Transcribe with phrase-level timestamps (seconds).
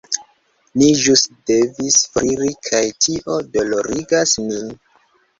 [0.81, 4.73] Ni ĵus devis foriri kaj tio dolorigas nin.